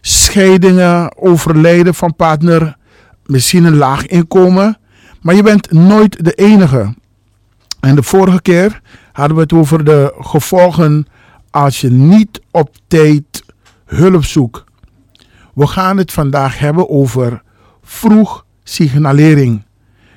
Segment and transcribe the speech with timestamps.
[0.00, 2.76] scheidingen, overlijden van partner,
[3.26, 4.78] misschien een laag inkomen.
[5.20, 6.94] Maar je bent nooit de enige.
[7.80, 8.80] En de vorige keer
[9.12, 11.06] hadden we het over de gevolgen
[11.50, 13.44] als je niet op tijd
[13.84, 14.64] hulp zoekt.
[15.54, 17.42] We gaan het vandaag hebben over
[17.82, 19.62] vroeg signalering.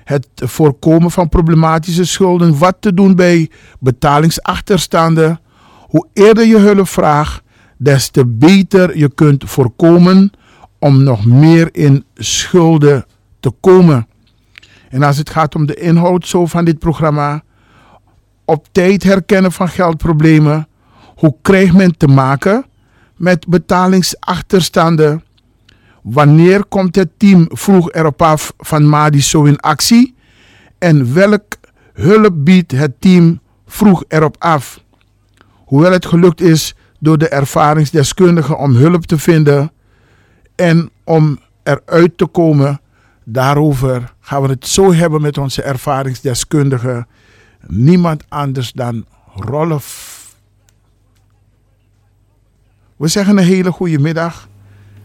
[0.03, 2.57] Het voorkomen van problematische schulden.
[2.57, 3.49] Wat te doen bij
[3.79, 5.39] betalingsachterstanden.
[5.79, 7.41] Hoe eerder je hulp vraagt,
[7.83, 10.31] des te beter je kunt voorkomen
[10.79, 13.05] om nog meer in schulden
[13.39, 14.07] te komen.
[14.89, 17.43] En als het gaat om de inhoud zo van dit programma,
[18.45, 20.67] op tijd herkennen van geldproblemen,
[21.15, 22.65] hoe krijgt men te maken
[23.15, 25.23] met betalingsachterstanden?
[26.03, 30.15] Wanneer komt het team vroeg erop af van Madi zo in actie?
[30.77, 31.57] En welk
[31.93, 34.83] hulp biedt het team vroeg erop af?
[35.65, 39.71] Hoewel het gelukt is door de ervaringsdeskundigen om hulp te vinden
[40.55, 42.81] en om eruit te komen,
[43.23, 47.05] daarover gaan we het zo hebben met onze ervaringsdeskundige.
[47.67, 50.19] Niemand anders dan Rolf.
[52.97, 54.47] We zeggen een hele goede middag.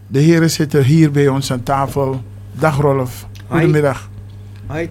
[0.07, 2.23] De heren zitten hier bij ons aan tafel.
[2.51, 3.27] Dag Rolf.
[3.47, 4.09] Goedemiddag.
[4.65, 4.89] Hoi.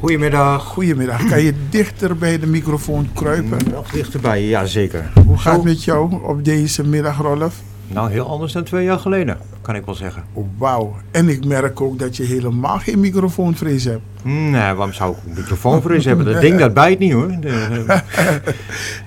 [0.00, 0.64] Goedemiddag.
[0.64, 1.26] Goedemiddag.
[1.26, 3.58] Kan je dichter bij de microfoon kruipen?
[3.72, 5.12] Nog dichterbij, ja zeker.
[5.26, 7.54] Hoe gaat het met jou op deze middag, Rolf?
[7.92, 10.22] Nou, heel anders dan twee jaar geleden, kan ik wel zeggen.
[10.32, 10.96] Oh, Wauw.
[11.10, 14.00] En ik merk ook dat je helemaal geen microfoonvrees hebt.
[14.22, 16.24] Nee, waarom zou ik een microfoonvrees hebben?
[16.32, 17.36] Dat ding dat bijt niet hoor.
[17.40, 17.86] De-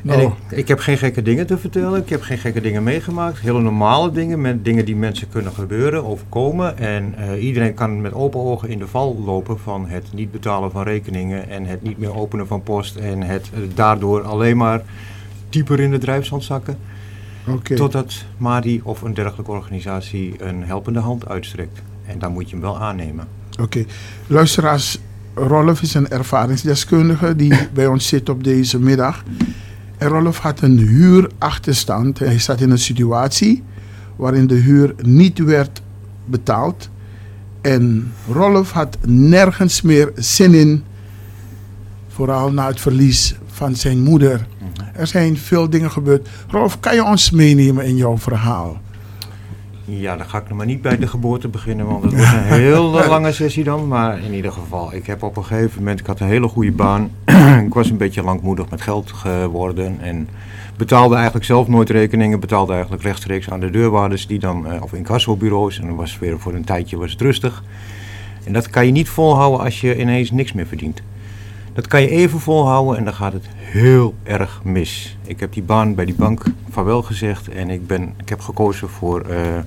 [0.01, 0.19] Nou.
[0.21, 2.01] En ik, ik heb geen gekke dingen te vertellen.
[2.01, 3.39] Ik heb geen gekke dingen meegemaakt.
[3.39, 6.77] Hele normale dingen, met dingen die mensen kunnen gebeuren, overkomen.
[6.77, 10.71] En eh, iedereen kan met open ogen in de val lopen van het niet betalen
[10.71, 14.81] van rekeningen en het niet meer openen van post en het eh, daardoor alleen maar
[15.49, 16.77] dieper in de drijfzand zakken.
[17.75, 21.81] Totdat Madi of een dergelijke organisatie een helpende hand uitstrekt.
[22.05, 23.27] En dan moet je hem wel aannemen.
[23.59, 23.85] Oké.
[24.27, 24.99] Luisteraars,
[25.33, 29.23] Rolf is een ervaringsdeskundige die bij ons zit op deze middag.
[29.97, 32.19] En Rolf had een huurachterstand.
[32.19, 33.63] Hij zat in een situatie
[34.15, 35.81] waarin de huur niet werd
[36.25, 36.89] betaald.
[37.61, 40.83] En Rolf had nergens meer zin in.
[42.07, 44.47] Vooral na het verlies van zijn moeder.
[44.93, 46.29] Er zijn veel dingen gebeurd.
[46.47, 48.77] Rolf, kan je ons meenemen in jouw verhaal?
[49.85, 52.43] Ja, dan ga ik nog maar niet bij de geboorte beginnen, want het wordt een
[52.61, 53.87] hele lange sessie dan.
[53.87, 56.71] Maar in ieder geval, ik heb op een gegeven moment, ik had een hele goede
[56.71, 57.11] baan.
[57.67, 60.29] ik was een beetje langmoedig met geld geworden en
[60.77, 62.39] betaalde eigenlijk zelf nooit rekeningen.
[62.39, 65.79] Betaalde eigenlijk rechtstreeks aan de deurwaarders, die dan, eh, of incassobureaus.
[65.79, 67.63] En dan was weer voor een tijdje was het rustig.
[68.43, 71.01] En dat kan je niet volhouden als je ineens niks meer verdient.
[71.73, 75.17] Dat kan je even volhouden en dan gaat het heel erg mis.
[75.23, 78.89] Ik heb die baan bij die bank vaarwel gezegd en ik, ben, ik heb gekozen
[78.89, 79.59] voor eh,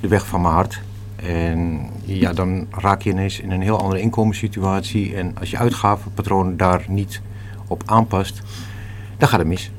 [0.00, 0.80] de weg van mijn hart.
[1.16, 5.14] En ja, dan raak je ineens in een heel andere inkomenssituatie.
[5.14, 7.20] En als je uitgavenpatroon daar niet
[7.66, 8.42] op aanpast,
[9.18, 9.70] dan gaat het mis.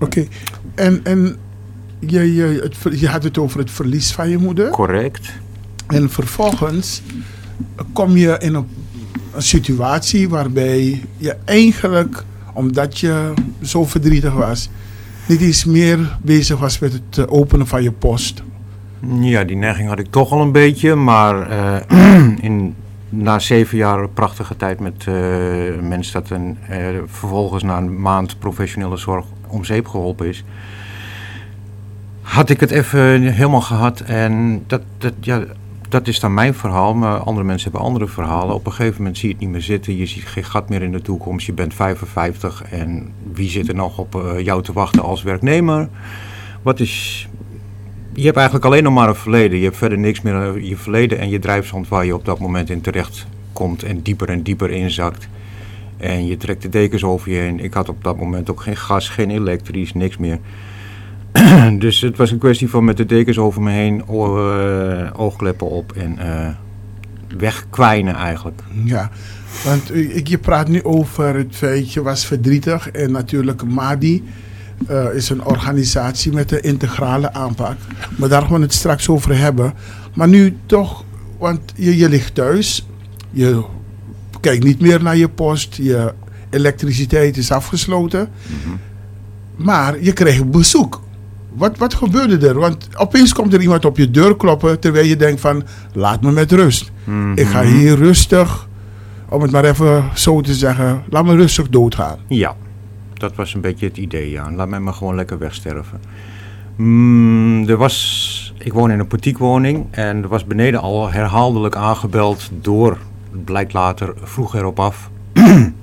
[0.00, 0.26] Oké.
[0.74, 1.36] En, en
[1.98, 4.70] je, je, het, je had het over het verlies van je moeder.
[4.70, 5.32] Correct.
[5.86, 7.02] En vervolgens
[7.92, 8.66] kom je in een,
[9.34, 13.32] een situatie waarbij je eigenlijk, omdat je
[13.62, 14.70] zo verdrietig was,
[15.28, 18.42] niet eens meer bezig was met het eh, openen van je post.
[19.20, 22.74] Ja, die neiging had ik toch al een beetje, maar eh, in,
[23.08, 25.14] na zeven jaar prachtige tijd met uh,
[25.88, 26.58] mensen dat een,
[27.06, 30.44] vervolgens na een maand professionele zorg om zeep geholpen is,
[32.22, 35.44] had ik het even helemaal gehad en dat, dat, ja,
[35.92, 38.54] dat is dan mijn verhaal, maar andere mensen hebben andere verhalen.
[38.54, 40.82] Op een gegeven moment zie je het niet meer zitten, je ziet geen gat meer
[40.82, 44.72] in de toekomst, je bent 55 en wie zit er nog op uh, jou te
[44.72, 45.88] wachten als werknemer?
[46.62, 47.28] Wat is,
[48.12, 49.58] je hebt eigenlijk alleen nog maar een verleden.
[49.58, 52.70] Je hebt verder niks meer je verleden en je drijfzand waar je op dat moment
[52.70, 55.28] in terecht komt en dieper en dieper inzakt.
[55.96, 57.60] En je trekt de dekens over je heen.
[57.60, 60.38] Ik had op dat moment ook geen gas, geen elektrisch, niks meer.
[61.78, 65.92] dus het was een kwestie van met de dekens over me heen, uh, oogkleppen op
[65.92, 66.48] en uh,
[67.38, 68.62] wegkwijnen eigenlijk.
[68.84, 69.10] Ja,
[69.64, 74.24] want uh, je praat nu over het feit, je was verdrietig en natuurlijk Madi
[74.90, 77.76] uh, is een organisatie met een integrale aanpak.
[78.16, 79.74] Maar daar gaan we het straks over hebben.
[80.14, 81.04] Maar nu toch,
[81.38, 82.86] want je, je ligt thuis,
[83.30, 83.64] je
[84.40, 86.12] kijkt niet meer naar je post, je
[86.50, 88.20] elektriciteit is afgesloten.
[88.20, 88.78] Mm -hmm.
[89.56, 91.02] Maar je krijgt bezoek.
[91.54, 92.58] Wat, wat gebeurde er?
[92.58, 95.62] Want opeens komt er iemand op je deur kloppen terwijl je denkt van
[95.92, 96.92] laat me met rust.
[97.04, 97.36] Mm -hmm.
[97.36, 98.68] Ik ga hier rustig,
[99.28, 102.18] om het maar even zo te zeggen, laat me rustig doodgaan.
[102.28, 102.56] Ja,
[103.14, 104.52] dat was een beetje het idee, ja.
[104.52, 106.00] Laat mij maar gewoon lekker wegsterven.
[106.76, 108.32] Mm, er was
[108.64, 112.98] ik woon in een portiekwoning en er was beneden al herhaaldelijk aangebeld door,
[113.44, 115.74] blijkt later, vroeg erop af, in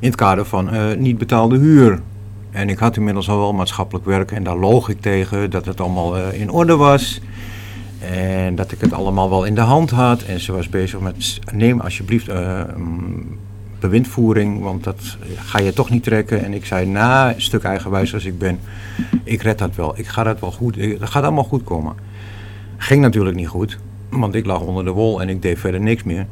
[0.00, 2.00] het kader van eh, niet betaalde huur.
[2.54, 5.80] En ik had inmiddels al wel maatschappelijk werk en daar loog ik tegen dat het
[5.80, 7.20] allemaal eh, in orde was.
[7.98, 10.22] En dat ik het allemaal wel in de hand had.
[10.22, 12.60] En ze was bezig met, neem alsjeblieft uh,
[13.80, 16.44] bewindvoering, want dat ga je toch niet trekken.
[16.44, 18.58] En ik zei, na een stuk eigenwijs als ik ben,
[19.24, 19.98] ik red dat wel.
[19.98, 21.94] Ik ga dat wel goed, dat gaat allemaal goed komen.
[22.76, 23.78] Ging natuurlijk niet goed,
[24.10, 26.26] want ik lag onder de wol en ik deed verder niks meer.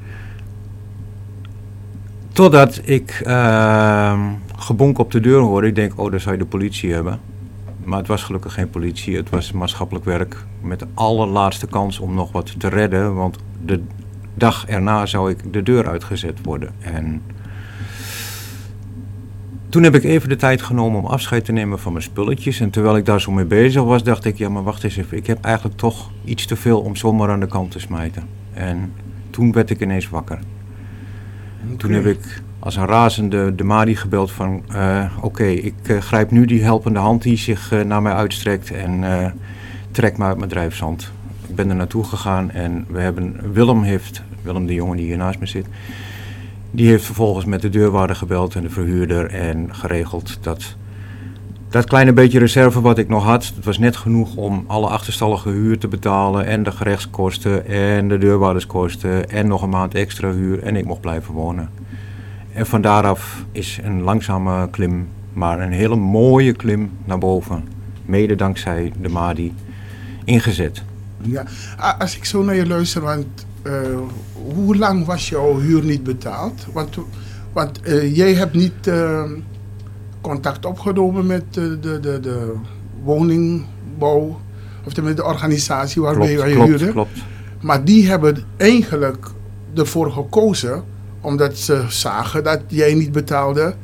[2.33, 4.29] Totdat ik uh,
[4.63, 5.67] gebonk op de deur hoorde.
[5.67, 7.21] Ik denk, oh, daar zou je de politie hebben.
[7.85, 9.17] Maar het was gelukkig geen politie.
[9.17, 13.15] Het was maatschappelijk werk met de allerlaatste kans om nog wat te redden.
[13.15, 13.83] Want de
[14.35, 16.71] dag erna zou ik de deur uitgezet worden.
[16.79, 17.23] En
[19.69, 22.61] toen heb ik even de tijd genomen om afscheid te nemen van mijn spulletjes.
[22.61, 25.17] En terwijl ik daar zo mee bezig was, dacht ik, ja maar wacht eens even.
[25.17, 28.23] Ik heb eigenlijk toch iets te veel om zomaar aan de kant te smijten.
[28.53, 28.93] En
[29.31, 30.39] toen werd ik ineens wakker.
[31.77, 34.63] Toen heb ik als een razende de Mari gebeld van...
[34.75, 38.71] Uh, oké, ik uh, grijp nu die helpende hand die zich uh, naar mij uitstrekt
[38.71, 39.05] en
[39.91, 41.13] trek me uit mijn drijfzand.
[41.49, 43.53] Ik ben er naartoe gegaan en we hebben...
[43.53, 45.67] Willem heeft, Willem de jongen die hier naast me zit...
[46.71, 50.77] Die heeft vervolgens met de deurwaarder gebeld en de verhuurder en geregeld dat
[51.69, 55.49] dat kleine beetje reserve wat ik nog had, dat was net genoeg om alle achterstallige
[55.49, 60.63] huur te betalen en de gerechtskosten en de deurwaarderskosten en nog een maand extra huur
[60.63, 61.69] en ik mocht blijven wonen.
[62.53, 67.69] En van daaraf is een langzame klim, maar een hele mooie klim naar boven,
[68.05, 69.55] mede dankzij de Madi,
[70.25, 70.83] ingezet.
[71.21, 71.45] Ja,
[71.99, 73.27] als ik zo naar je luister, want
[73.63, 73.73] uh,
[74.55, 76.67] hoe lang was jouw huur niet betaald?
[76.73, 76.97] Want,
[77.53, 79.23] want uh, jij hebt niet uh,
[80.21, 82.55] contact opgenomen met de, de, de,
[83.03, 84.41] woningbouw,
[84.85, 86.91] of met de organisatie waarbij klopt, je klopt, huurde.
[86.91, 87.19] Klopt.
[87.61, 89.27] Maar die hebben eigenlijk
[89.75, 90.85] ervoor gekozen,
[91.23, 93.75] omdat ze zagen dat jij niet betaalde,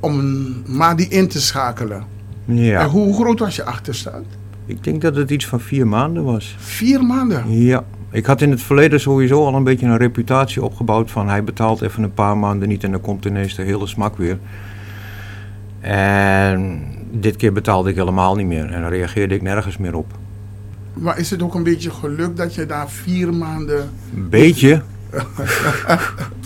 [0.00, 2.04] om maar die in te schakelen.
[2.44, 2.80] Ja.
[2.80, 4.26] En hoe groot was je achterstand?
[4.66, 6.56] Ik denk dat het iets van vier maanden was.
[6.58, 7.62] Vier maanden?
[7.62, 7.84] Ja.
[8.10, 11.82] Ik had in het verleden sowieso al een beetje een reputatie opgebouwd van hij betaalt
[11.82, 14.38] even een paar maanden niet en dan komt ineens de hele smak weer.
[15.80, 20.06] En dit keer betaalde ik helemaal niet meer en dan reageerde ik nergens meer op.
[20.92, 23.90] Maar is het ook een beetje geluk dat je daar vier maanden...
[24.10, 24.82] Beetje?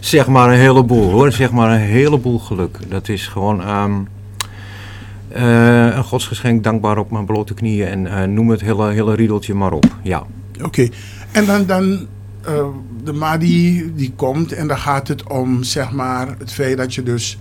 [0.00, 2.78] zeg maar een heleboel hoor, zeg maar een heleboel geluk.
[2.88, 4.08] Dat is gewoon um,
[5.36, 9.54] uh, een godsgeschenk, dankbaar op mijn blote knieën en uh, noem het hele, hele riedeltje
[9.54, 10.26] maar op, ja.
[10.56, 10.92] Oké, okay.
[11.32, 12.06] en dan, dan
[12.48, 12.66] uh,
[13.04, 17.02] de Madi die komt en dan gaat het om zeg maar het feit dat je
[17.02, 17.38] dus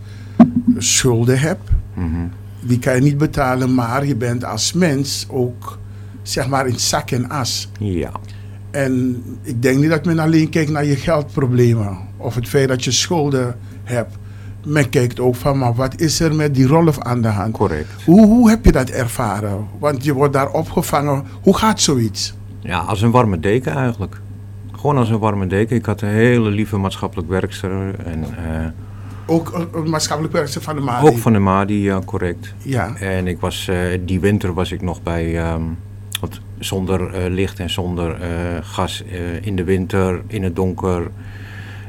[0.77, 1.69] schulden hebt.
[1.93, 2.31] Mm -hmm.
[2.59, 5.77] Die kan je niet betalen, maar je bent als mens ook
[6.21, 7.69] zeg maar in zak en as.
[7.79, 8.11] Ja.
[8.71, 12.83] En ik denk niet dat men alleen kijkt naar je geldproblemen of het feit dat
[12.83, 14.15] je schulden hebt.
[14.65, 17.53] Men kijkt ook van, maar wat is er met die Rolf aan de hand?
[17.53, 18.03] Correct.
[18.05, 19.67] Hoe, hoe heb je dat ervaren?
[19.79, 21.23] Want je wordt daar opgevangen.
[21.41, 22.33] Hoe gaat zoiets?
[22.59, 24.19] Ja, als een warme deken eigenlijk.
[24.71, 25.75] Gewoon als een warme deken.
[25.75, 27.95] Ik had een hele lieve maatschappelijk werkster.
[28.05, 28.65] En, uh,
[29.25, 31.07] ook een maatschappelijk werkster van de Madi?
[31.07, 32.53] Ook van de Madi, ja, correct.
[32.57, 32.95] Ja.
[32.95, 35.77] En ik was, uh, die winter was ik nog bij, um,
[36.59, 38.17] zonder uh, licht en zonder
[38.61, 39.03] gas
[39.41, 41.11] in de winter, in het donker.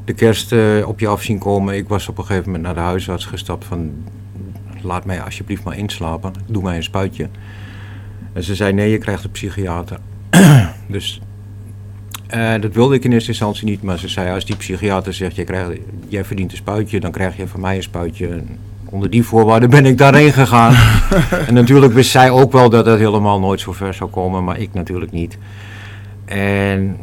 [0.09, 1.75] De kerst op je af zien komen.
[1.75, 3.91] Ik was op een gegeven moment naar de huisarts gestapt van...
[4.83, 6.33] laat mij alsjeblieft maar inslapen.
[6.47, 7.29] Doe mij een spuitje.
[8.33, 9.99] En ze zei, nee, je krijgt een psychiater.
[10.87, 11.21] dus
[12.35, 15.37] uh, dat wilde ik in eerste instantie niet, maar ze zei als die psychiater zegt,
[15.37, 15.71] jij, krijgt,
[16.09, 18.29] jij verdient een spuitje, dan krijg je van mij een spuitje.
[18.29, 20.75] En onder die voorwaarden ben ik daarheen gegaan.
[21.47, 24.59] en natuurlijk wist zij ook wel dat het helemaal nooit zo ver zou komen, maar
[24.59, 25.39] ik natuurlijk niet.
[26.25, 26.97] En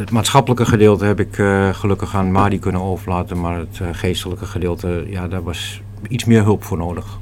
[0.00, 4.46] het maatschappelijke gedeelte heb ik uh, gelukkig aan Madi kunnen overlaten, maar het uh, geestelijke
[4.46, 7.18] gedeelte, ja, daar was iets meer hulp voor nodig.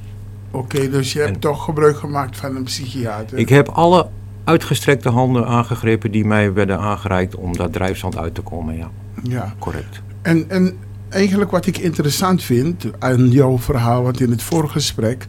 [0.51, 3.39] Oké, okay, dus je hebt en, toch gebruik gemaakt van een psychiater?
[3.39, 4.09] Ik heb alle
[4.45, 8.91] uitgestrekte handen aangegrepen die mij werden aangereikt om dat drijfstand uit te komen, ja.
[9.23, 9.55] Ja.
[9.59, 10.01] Correct.
[10.23, 10.77] En, en
[11.09, 15.27] eigenlijk wat ik interessant vind aan jouw verhaal, want in het vorige gesprek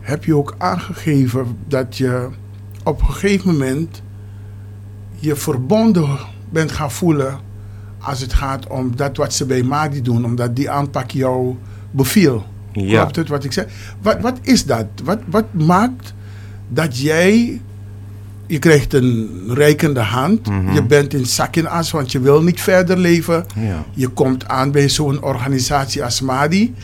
[0.00, 2.28] heb je ook aangegeven dat je
[2.84, 4.02] op een gegeven moment
[5.18, 6.18] je verbonden
[6.50, 7.38] bent gaan voelen
[7.98, 11.56] als het gaat om dat wat ze bij Madi doen, omdat die aanpak jou
[11.90, 12.44] beviel.
[12.72, 13.00] Ja.
[13.00, 13.66] Klopt het wat ik zeg?
[14.02, 14.86] Wat, wat is dat?
[15.04, 16.14] Wat, wat maakt
[16.68, 17.60] dat jij
[18.46, 20.48] je krijgt een reikende hand.
[20.48, 20.72] Mhm.
[20.74, 23.46] Je bent in zak en as, want je wil niet verder leven.
[23.54, 23.84] Ja.
[23.92, 26.74] Je komt aan bij zo'n organisatie als Madi.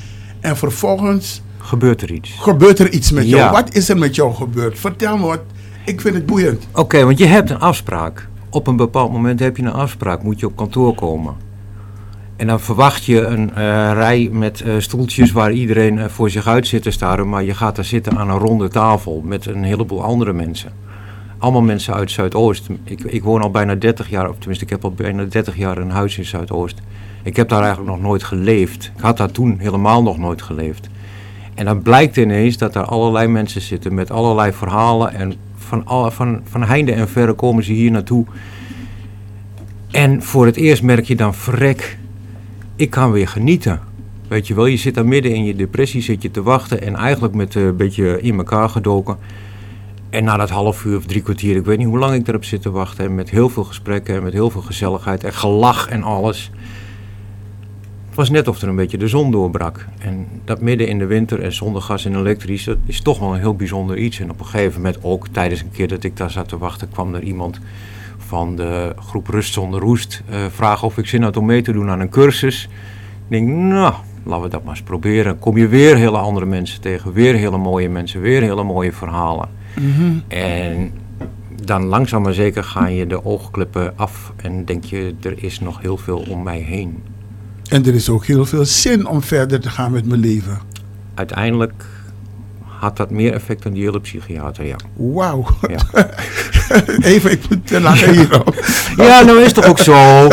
[0.40, 2.30] En vervolgens Gebeurt er iets?
[2.38, 3.36] gebeurt er iets met Ja.
[3.36, 3.52] jou.
[3.52, 4.78] Wat is er met jou gebeurd?
[4.78, 5.40] Vertel me wat.
[5.84, 6.66] ik vind het boeiend.
[6.72, 8.28] Oké, want je hebt een afspraak.
[8.52, 11.34] Op een bepaald moment heb je een afspraak, moet je op kantoor komen.
[12.36, 13.54] En dan verwacht je een eh,
[13.92, 17.28] rij met eh, stoeltjes waar iedereen eh, voor zich uit zit te staren.
[17.28, 20.72] Maar je gaat daar zitten aan een ronde tafel met een heleboel andere mensen.
[21.38, 22.68] Allemaal mensen uit Zuidoost.
[22.84, 25.78] Ik, ik woon al bijna 30 jaar, of tenminste ik heb al bijna 30 jaar
[25.78, 26.80] een huis in Zuidoost.
[27.22, 28.92] Ik heb daar eigenlijk nog nooit geleefd.
[28.96, 30.88] Ik had daar toen helemaal nog nooit geleefd.
[31.54, 35.14] En dan blijkt ineens dat er allerlei mensen zitten met allerlei verhalen.
[35.14, 35.34] En
[35.70, 38.24] van, alle, van, van heinde en verre komen ze hier naartoe.
[39.90, 41.98] En voor het eerst merk je dan, vrek,
[42.76, 43.80] ik kan weer genieten.
[44.28, 46.96] Weet je wel, je zit daar midden in je depressie, zit je te wachten en
[46.96, 49.16] eigenlijk met eh, een beetje in elkaar gedoken.
[50.10, 52.44] En na dat half uur of drie kwartier, ik weet niet hoe lang ik erop
[52.44, 55.88] zit te wachten, en met heel veel gesprekken en met heel veel gezelligheid en gelach
[55.88, 56.50] en alles.
[58.10, 59.86] Het was net of er een beetje de zon doorbrak.
[59.98, 63.32] En dat midden in de winter en zonder gas en elektrisch, dat is toch wel
[63.32, 64.20] een heel bijzonder iets.
[64.20, 66.88] En op een gegeven moment ook, tijdens een keer dat ik daar zat te wachten,
[66.88, 67.60] kwam er iemand
[68.18, 71.72] van de groep Rust zonder Roest uh, vragen of ik zin had om mee te
[71.72, 72.64] doen aan een cursus.
[73.28, 75.38] Ik denk, nou, laten we dat maar eens proberen.
[75.38, 79.48] Kom je weer hele andere mensen tegen, weer hele mooie mensen, weer hele mooie verhalen.
[79.74, 80.18] Mhm.
[80.28, 80.92] En
[81.64, 85.80] dan langzaam maar zeker ga je de oogklippen af en denk je, er is nog
[85.80, 87.02] heel veel om mij heen.
[87.70, 90.58] En er is ook heel veel zin om verder te gaan met mijn leven.
[91.14, 91.84] Uiteindelijk
[92.80, 94.76] had dat meer effect dan die hele psychiater, ja.
[94.96, 95.46] Wauw.
[95.68, 95.80] Ja.
[97.12, 98.54] Even, ik moet te lachen hierop.
[98.96, 100.28] Ja, nou is het toch ook zo.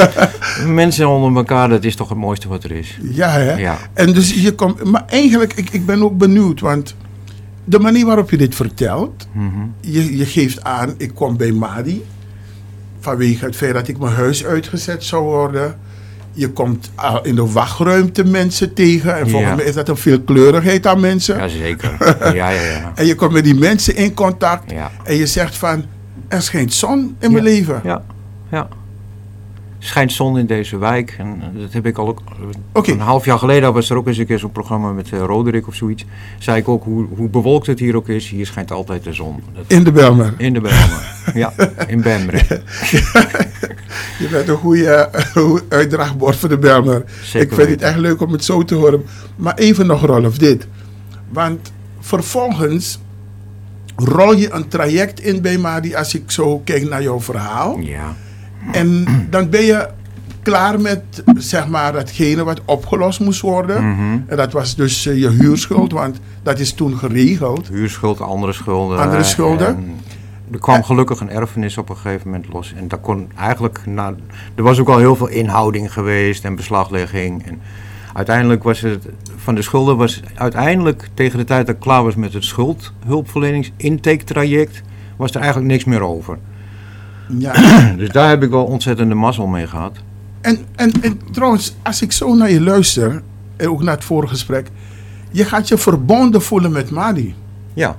[0.68, 2.98] Mensen onder elkaar, dat is toch het mooiste wat er is.
[3.02, 3.54] Ja, hè?
[3.54, 3.78] Ja.
[3.94, 4.84] En dus je komt...
[4.84, 6.96] Maar eigenlijk, ik, ik ben ook benieuwd, want...
[7.64, 9.28] De manier waarop je dit vertelt...
[9.32, 9.66] Mhm.
[9.80, 12.04] Je, je geeft aan, ik kom bij Madi.
[13.00, 15.80] Vanwege het feit dat ik mijn huis uitgezet zou worden.
[16.38, 19.16] Je komt al in de wachtruimte mensen tegen.
[19.18, 19.56] En volgens Ja.
[19.56, 21.38] mij is dat een veelkleurigheid aan mensen.
[21.38, 21.98] Jazeker.
[22.36, 22.92] Ja, ja, ja.
[22.96, 24.72] En je komt met die mensen in contact.
[24.72, 24.92] Ja.
[25.04, 25.86] En je zegt van,
[26.28, 27.50] er schijnt zon in mijn Ja.
[27.52, 27.82] leven.
[27.84, 28.02] Ja,
[28.52, 28.68] ja.
[29.80, 31.16] Schijnt zon in deze wijk.
[31.18, 32.22] En dat heb ik al ook.
[32.74, 32.92] Oké.
[32.92, 35.68] Een half jaar geleden was er ook eens een keer zo'n programma met eh, Roderick
[35.68, 36.06] of zoiets.
[36.40, 38.30] Zei ik ook hoe, hoe bewolkt het hier ook is.
[38.30, 39.44] Hier schijnt altijd de zon.
[39.56, 40.34] Dat- In de Belmer.
[40.38, 41.16] in de Belmer.
[41.34, 41.54] ja,
[41.88, 42.38] in Bemre.
[44.20, 47.04] Je bent een goede eh, uitdrachtbord voor de Belmer.
[47.24, 49.06] Zeker ik vind het echt leuk om het zo te horen.
[49.36, 50.68] Maar even nog, Rolf, dit.
[51.30, 53.00] Want vervolgens
[53.96, 57.78] rol je een traject in bij Madi als ik zo kijk naar jouw verhaal.
[57.80, 58.16] Ja.
[58.72, 59.88] En dan ben je
[60.42, 61.02] klaar met,
[61.38, 63.90] zeg maar, datgene wat opgelost moest worden.
[63.90, 64.20] Mhm.
[64.28, 67.68] En dat was dus eh, je huurschuld, want dat is toen geregeld.
[67.68, 69.00] Huurschuld, andere schulden.
[69.00, 69.68] Andere schulden.
[69.68, 70.00] En
[70.52, 72.74] er kwam gelukkig een erfenis op een gegeven moment los.
[72.78, 73.82] En dat kon eigenlijk.
[73.86, 74.16] Nou,
[74.56, 77.46] er was ook al heel veel inhouding geweest en beslaglegging.
[77.46, 77.62] En
[78.14, 79.08] uiteindelijk was het.
[79.36, 84.82] Van de schulden was uiteindelijk tegen de tijd dat ik klaar was met het schuldhulpverlenings-intake-traject.
[85.16, 86.38] was er eigenlijk niks meer over.
[87.38, 87.54] Ja.
[87.98, 89.98] Dus daar heb ik wel ontzettende mazzel mee gehad.
[90.42, 93.22] En, en, en trouwens, als ik zo naar je luister,
[93.56, 94.68] en ook naar het vorige gesprek,
[95.32, 97.36] je gaat je verbonden voelen met Madi.
[97.74, 97.98] Ja.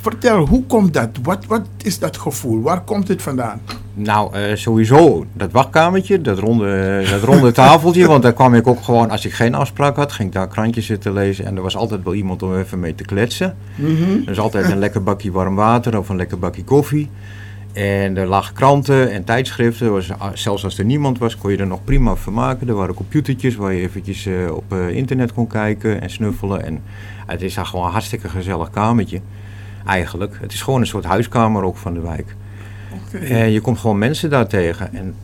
[0.00, 1.08] Vertel, hoe komt dat?
[1.22, 2.62] Wat, wat is dat gevoel?
[2.62, 3.60] Waar komt het vandaan?
[3.94, 8.06] Nou, eh, sowieso dat wachtkamertje, dat ronde, dat ronde tafeltje.
[8.06, 10.86] Want daar kwam ik ook gewoon, als ik geen afspraak had, ging ik daar krantjes
[10.86, 11.44] zitten lezen.
[11.44, 13.56] En er was altijd wel iemand om even mee te kletsen.
[14.24, 17.10] Er is altijd een lekker bakje warm water of een lekker bakje koffie.
[17.76, 19.92] En er lagen kranten en tijdschriften.
[19.92, 22.68] Was, zelfs als er niemand was, kon je er nog prima vermaken.
[22.68, 26.64] Er waren computertjes waar je eventjes eh, op eh, internet kon kijken en snuffelen.
[26.64, 26.82] En
[27.26, 29.20] het is daar gewoon een hartstikke gezellig kamertje.
[29.86, 30.38] Eigenlijk.
[30.40, 32.34] Het is gewoon een soort huiskamer ook van de wijk.
[33.12, 34.94] En je komt gewoon mensen daar tegen.
[34.94, 35.14] En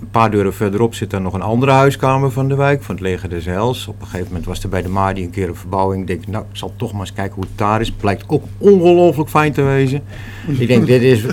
[0.00, 3.04] een paar deuren verderop zit dan nog een andere huiskamer van de wijk, van het
[3.04, 3.86] leger des Heils.
[3.86, 6.00] Op een gegeven moment was er bij de Madi een keer een verbouwing.
[6.00, 7.90] Ik denk, nou, ik zal toch maar eens kijken hoe het daar is.
[7.90, 10.02] Blijkt ook ongelooflijk fijn te wezen.
[10.46, 11.24] Ik denk, dit is...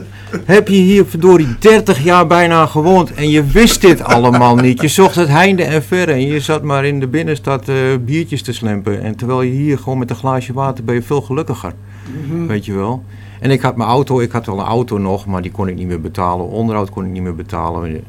[0.46, 4.82] Heb je hier verdorie 30 jaar bijna gewoond en je wist dit allemaal niet.
[4.82, 8.42] Je zocht het heinde en verre en je zat maar in de binnenstad eh, biertjes
[8.42, 9.02] te slempen.
[9.02, 11.74] En terwijl je hier gewoon met een glaasje water ben je veel gelukkiger.
[12.48, 13.04] Weet je wel.
[13.40, 15.76] En ik had mijn auto, ik had wel een auto nog, maar die kon ik
[15.76, 16.48] niet meer betalen.
[16.48, 18.04] Onderhoud kon ik niet meer betalen.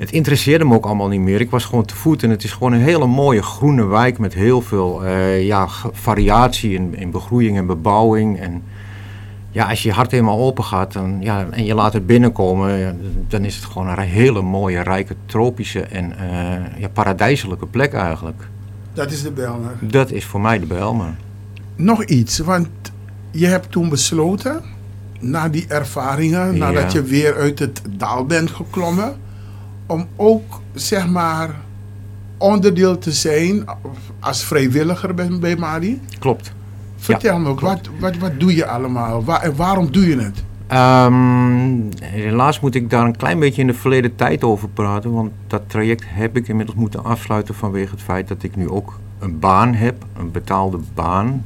[0.00, 1.40] Het interesseerde me ook allemaal niet meer.
[1.40, 4.34] Ik was gewoon te voet en het is gewoon een hele mooie groene wijk met
[4.34, 8.38] heel veel eh, ja, variatie in, in begroeiing en bebouwing.
[8.38, 8.62] En
[9.50, 13.00] ja, als je je hart helemaal open gaat dan, ja, en je laat het binnenkomen,
[13.28, 18.48] dan is het gewoon een hele mooie, rijke, tropische en eh, ja, paradijselijke plek eigenlijk.
[18.94, 19.72] Dat is de Belmer.
[19.80, 21.14] Dat is voor mij de Bijlmer.
[21.76, 22.68] Nog iets, want
[23.30, 24.62] je hebt toen besloten,
[25.18, 26.58] na die ervaringen, Ja.
[26.70, 29.16] nadat je weer uit het daal bent geklommen,
[29.90, 31.60] om ook, zeg maar,
[32.38, 33.64] onderdeel te zijn
[34.20, 36.00] als vrijwilliger bij, bij.
[36.18, 36.52] Klopt.
[36.96, 39.24] Vertel me, wat, wat, wat doe je allemaal?
[39.24, 40.44] Waar, en waarom doe je het?
[40.66, 45.12] Ehm, helaas moet ik daar een klein beetje in de verleden tijd over praten.
[45.12, 48.98] Want dat traject heb ik inmiddels moeten afsluiten vanwege het feit dat ik nu ook
[49.18, 51.44] een baan heb, een betaalde baan.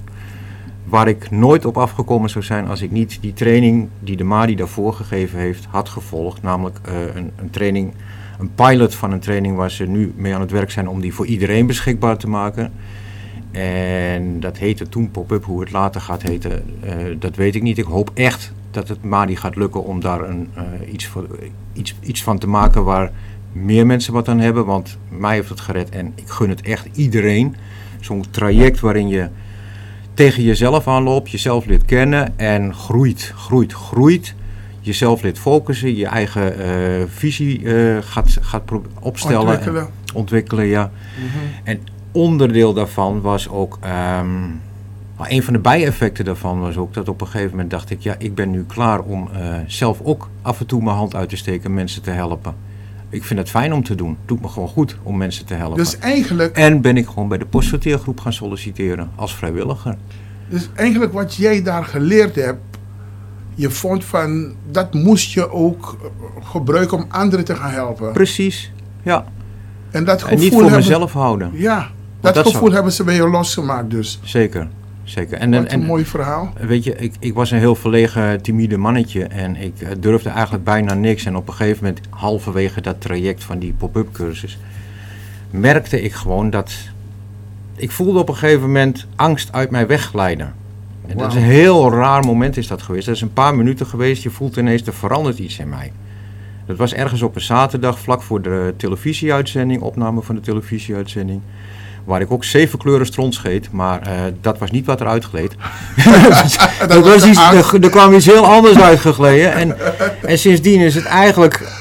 [0.84, 4.56] Waar ik nooit op afgekomen zou zijn als ik niet die training die de MADI
[4.56, 6.42] daarvoor gegeven heeft, had gevolgd.
[6.42, 7.94] Namelijk eh, een, een training,
[8.44, 11.14] een pilot van een training waar ze nu mee aan het werk zijn om die
[11.14, 12.72] voor iedereen beschikbaar te maken.
[13.50, 17.78] En dat heette toen pop-up, hoe het later gaat heten, eh, dat weet ik niet.
[17.78, 21.26] Ik hoop echt dat het Madi gaat lukken om daar een, eh, iets, voor,
[21.72, 23.10] iets, iets van te maken waar
[23.52, 24.64] meer mensen wat aan hebben.
[24.64, 27.56] Want mij heeft het gered en ik gun het echt iedereen.
[28.00, 29.28] Zo'n traject waarin je
[30.14, 34.34] tegen jezelf aanloopt, jezelf leert kennen en groeit, groeit, groeit.
[34.84, 38.62] Jezelf leert focussen, je eigen uh, visie uh, gaat, gaat
[39.00, 39.40] opstellen.
[39.40, 39.82] Ontwikkelen.
[39.82, 40.90] En ontwikkelen, ja.
[41.18, 41.40] Mm -hmm.
[41.64, 41.80] En
[42.12, 43.78] onderdeel daarvan was ook...
[44.18, 44.60] Um,
[45.16, 48.00] maar een van de bijeffecten daarvan was ook dat op een gegeven moment dacht ik,
[48.00, 51.28] ja, ik ben nu klaar om uh, zelf ook af en toe mijn hand uit
[51.28, 52.54] te steken en mensen te helpen.
[53.08, 54.08] Ik vind het fijn om te doen.
[54.08, 55.76] Het doet me gewoon goed om mensen te helpen.
[55.76, 56.56] Dus eigenlijk...
[56.56, 59.96] En ben ik gewoon bij de postsorteergroep gaan solliciteren als vrijwilliger.
[60.48, 62.60] Dus eigenlijk wat jij daar geleerd hebt,
[63.54, 65.96] je vond van, dat moest je ook
[66.42, 68.12] gebruiken om anderen te gaan helpen.
[68.12, 69.24] Precies, ja.
[69.90, 71.50] En, dat gevoel en niet voor hebben, mezelf houden.
[71.52, 72.74] Ja, dat, dat gevoel zou...
[72.74, 74.20] hebben ze bij je losgemaakt dus.
[74.22, 74.68] Zeker.
[75.04, 75.38] Zeker.
[75.38, 76.52] En, Wat een en, mooi verhaal.
[76.60, 80.64] Weet je, ik, ik was een heel verlegen, timide mannetje en ik uh, durfde eigenlijk
[80.64, 81.24] bijna niks.
[81.24, 84.58] En op een gegeven moment, halverwege dat traject van die pop-up cursus,
[85.50, 86.72] merkte ik gewoon dat...
[87.76, 90.54] Ik voelde op een gegeven moment angst uit mij wegglijden.
[91.06, 91.18] En wow.
[91.18, 93.06] dat is een heel raar moment is dat geweest.
[93.06, 94.22] Dat is een paar minuten geweest.
[94.22, 95.92] Je voelt ineens, er verandert iets in mij.
[96.66, 101.40] Dat was ergens op een zaterdag, vlak voor de televisieuitzending, opname van de televisieuitzending.
[102.04, 105.56] Waar ik ook zeven kleuren stront scheet, maar uh, dat was niet wat er uitgleed.
[106.04, 106.58] dat,
[106.88, 109.52] dat was iets, er, er, kwam iets heel anders uitgegleden.
[109.52, 109.76] En,
[110.22, 111.72] en sindsdien is het eigenlijk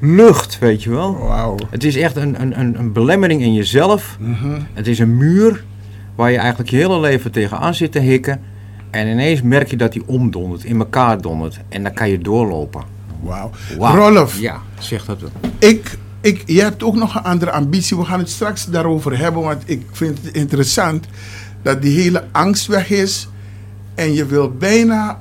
[0.00, 1.16] lucht, weet je wel.
[1.16, 1.60] Wow.
[1.70, 4.16] Het is echt een, een, een belemmering in jezelf.
[4.18, 4.66] -hmm.
[4.72, 5.64] Het is een muur
[6.16, 8.40] waar je eigenlijk je hele leven tegenaan zit te hikken.
[8.90, 11.58] En ineens merk je dat die omdondert, in elkaar dondert.
[11.68, 12.82] En dan kan je doorlopen.
[13.22, 13.50] Wauw.
[13.78, 13.94] Wow.
[13.94, 14.38] Rolf.
[14.38, 15.30] Ja, zeg dat wel.
[15.58, 17.96] Ik ik, je hebt ook nog een andere ambitie.
[17.96, 21.06] We gaan het straks daarover hebben, want ik vind het interessant
[21.62, 23.28] dat die hele angst weg is.
[23.94, 25.20] En je wil bijna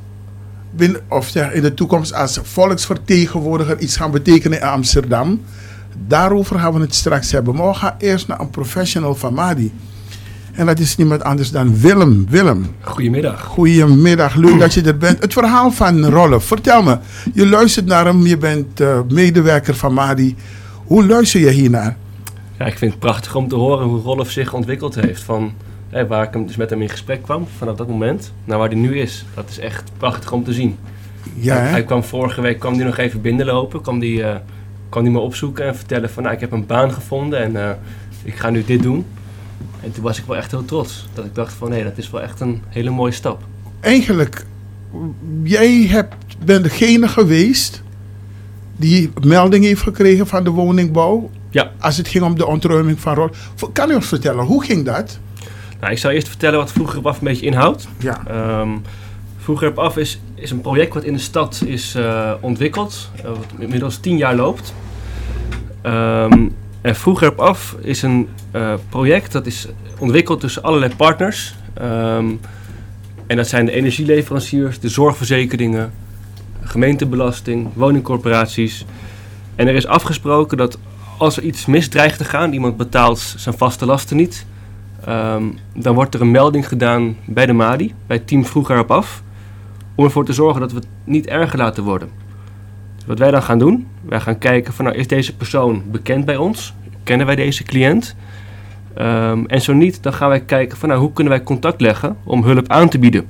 [0.72, 5.42] binnen, of in de toekomst als volksvertegenwoordiger iets gaan betekenen in Amsterdam.
[6.08, 7.56] Daarover gaan we het straks hebben.
[7.56, 9.74] Maar we gaan eerst naar een professional van Madi.
[10.56, 12.26] En dat is niemand anders dan Willem.
[12.30, 12.76] Willem.
[12.82, 13.44] Goedemiddag.
[13.44, 15.22] Goedemiddag, leuk dat je er bent.
[15.22, 16.98] Het verhaal van Rolf, vertel me.
[17.34, 20.36] Je luistert naar hem, je bent uh, medewerker van Madi.
[20.86, 21.98] Hoe luister je hiernaar?
[22.60, 25.24] Ja, ik vind het prachtig om te horen hoe Rolf zich ontwikkeld heeft.
[25.24, 25.54] Van
[26.08, 28.78] waar ik hem dus met hem in gesprek kwam, vanaf dat moment, naar waar hij
[28.78, 29.26] nu is.
[29.34, 30.78] Dat is echt prachtig om te zien.
[31.34, 34.36] Ja, hij, hij, kwam vorige week kwam hij nog even binnenlopen, kwam hij, uh,
[34.90, 37.70] kwam hij me opzoeken en vertellen van nou, ik heb een baan gevonden en uh,
[38.24, 39.06] ik ga nu dit doen.
[39.82, 41.08] En toen was ik wel echt heel trots.
[41.14, 43.44] Dat ik dacht van nee, dat is wel echt een hele mooie stap.
[43.80, 44.46] Eigenlijk,
[45.44, 46.16] jij hebt,
[46.46, 47.84] bent degene geweest
[48.78, 51.30] die melding heeft gekregen van de woningbouw.
[51.50, 51.72] Ja.
[51.80, 53.30] Als het ging om de ontruiming van rol.
[53.74, 55.20] Kan u ons vertellen, hoe ging dat?
[55.80, 57.88] Nou, ik zal eerst vertellen wat Vroeger op Af een beetje inhoudt.
[57.98, 58.24] Ja.
[58.60, 58.82] Um,
[59.38, 63.10] Vroeger op Af is, is een project wat in de stad is uh, ontwikkeld.
[63.18, 64.74] Uh, wat inmiddels tien jaar loopt.
[65.84, 66.56] Um,
[66.94, 69.68] Vroeger op Af is een uh, project dat is
[70.00, 71.56] ontwikkeld tussen allerlei partners.
[71.82, 72.40] Um,
[73.28, 75.92] en dat zijn de energieleveranciers, de zorgverzekeringen,
[76.62, 78.86] gemeentebelasting, woningcorporaties.
[79.56, 80.78] En er is afgesproken dat
[81.18, 84.46] als er iets misdreigt te gaan, iemand betaalt zijn vaste lasten niet,
[85.08, 88.92] um, dan wordt er een melding gedaan bij de MADI, bij het team vroeger op
[88.92, 89.24] af,
[89.96, 92.10] om ervoor te zorgen dat we het niet erger laten worden.
[93.06, 96.38] Wat wij dan gaan doen, wij gaan kijken van nou is deze persoon bekend bij
[96.38, 98.16] ons, kennen wij deze cliënt?
[98.98, 102.18] Um, en zo niet, dan gaan wij kijken van nou hoe kunnen wij contact leggen
[102.24, 103.26] om hulp aan te bieden.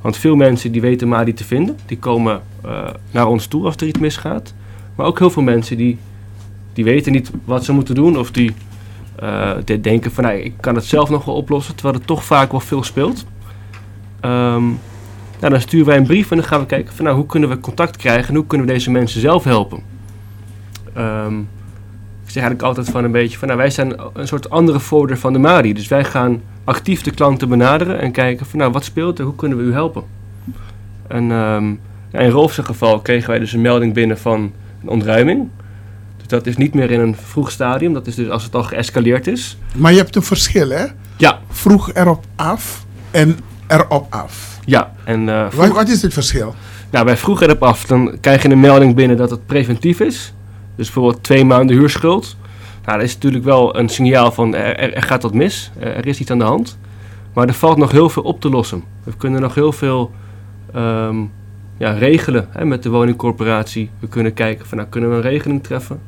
[0.00, 3.76] Want veel mensen die weten Madi te vinden, die komen uh, naar ons toe als
[3.76, 4.54] er iets misgaat.
[4.94, 5.98] Maar ook heel veel mensen die,
[6.72, 8.54] die weten niet wat ze moeten doen of die,
[9.22, 12.24] uh, die denken van nou, ik kan het zelf nog wel oplossen, terwijl er toch
[12.24, 13.26] vaak wel veel speelt.
[14.20, 14.78] Um,
[15.42, 17.48] nou, dan sturen wij een brief en dan gaan we kijken van nou, hoe kunnen
[17.48, 19.82] we contact krijgen en hoe kunnen we deze mensen zelf helpen.
[20.98, 21.48] Um,
[22.24, 25.18] ik zeg eigenlijk altijd van een beetje van nou, wij zijn een soort andere folder
[25.18, 25.72] van de Madi.
[25.72, 29.34] Dus wij gaan actief de klanten benaderen en kijken van nou, wat speelt er, hoe
[29.34, 30.02] kunnen we u helpen.
[31.08, 34.52] En um, in Rolf's geval kregen wij dus een melding binnen van
[34.82, 35.48] een ontruiming.
[36.16, 38.62] Dus dat is niet meer in een vroeg stadium, dat is dus als het al
[38.62, 39.58] geëscaleerd is.
[39.74, 40.84] Maar je hebt een verschil hè?
[41.16, 41.38] Ja.
[41.48, 43.38] Vroeg erop af en
[43.72, 44.58] erop af.
[44.64, 46.54] Ja, en uh, wat, wat, is het verschil?
[46.90, 50.34] Nou, bij vroeg erop af, dan krijg je een melding binnen dat het preventief is.
[50.76, 52.36] Dus bijvoorbeeld twee maanden huurschuld.
[52.84, 56.20] Nou, dat is natuurlijk wel een signaal van er, er gaat wat mis, er is
[56.20, 56.78] iets aan de hand.
[57.32, 58.84] Maar er valt nog heel veel op te lossen.
[59.04, 60.10] We kunnen nog heel veel
[60.76, 61.30] um,
[61.76, 63.90] ja, regelen hè, met de woningcorporatie.
[63.98, 66.00] We kunnen kijken van nou kunnen we een regeling treffen.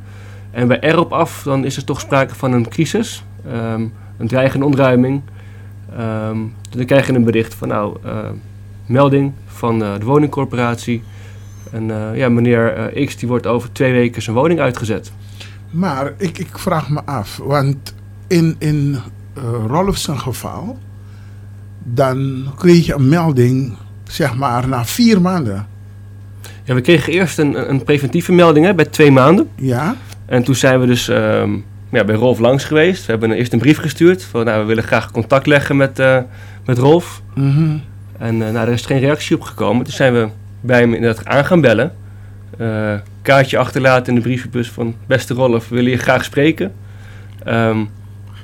[0.50, 4.66] En bij erop af dan is er toch sprake van een crisis, um, een dreigende
[4.66, 5.22] ontruiming.
[6.00, 8.18] Um, dan krijg je een bericht van nou uh,
[8.86, 11.02] melding van uh, de woningcorporatie.
[11.70, 15.12] En uh, ja, meneer X die wordt over twee weken zijn woning uitgezet.
[15.70, 17.94] Maar ik, ik vraag me af, want
[18.26, 18.98] in, in
[19.66, 20.78] Rolf zijn geval,
[21.82, 23.76] dan kreeg je een melding
[24.08, 25.66] zeg maar na vier maanden.
[26.64, 29.48] Ja, we kregen eerst een, een preventieve melding hè, bij twee maanden.
[29.54, 29.96] Ja.
[30.26, 33.06] En toen zijn we dus um, ja, bij Rolf langs geweest.
[33.06, 36.18] We hebben eerst een brief gestuurd van nou, we willen graag contact leggen met, uh,
[36.64, 37.22] met Rolf.
[37.34, 37.82] Mm -hmm.
[38.18, 39.84] En uh, nou, er is geen reactie op gekomen.
[39.84, 40.28] Toen zijn we
[40.60, 41.92] bij hem inderdaad aan gaan bellen.
[42.60, 46.72] Uh, kaartje achterlaten in de brievenbus van beste Rolf, we willen je graag spreken.
[47.46, 47.88] Um,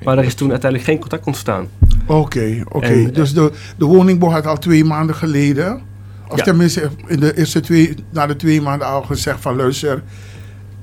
[0.05, 1.69] maar er is toen uiteindelijk geen contact ontstaan.
[2.07, 2.77] Oké, okay, oké.
[2.77, 3.11] Okay.
[3.11, 5.81] Dus de, de woningbouw had al twee maanden geleden,
[6.29, 6.45] of ja.
[6.45, 10.03] tenminste in de eerste twee, na de twee maanden al gezegd van luister,